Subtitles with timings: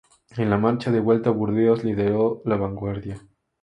[0.35, 3.21] En la marcha de vuelta a Burdeos lideró la vanguardia.